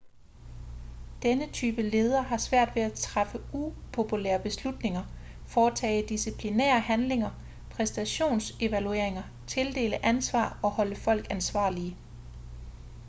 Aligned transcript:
denne 1.21 1.51
type 1.51 1.81
leder 1.81 2.21
har 2.21 2.37
svært 2.37 2.75
ved 2.75 2.83
at 2.83 2.93
træffe 2.93 3.41
upopulære 3.53 4.39
beslutninger 4.39 5.03
foretage 5.47 6.07
disciplinære 6.09 6.79
handlinger 6.79 7.31
præstationsevalueringer 7.71 9.23
tildele 9.47 10.05
ansvar 10.05 10.59
og 10.63 10.71
holde 10.71 10.95
folk 10.95 11.27
ansvarlige 11.31 11.97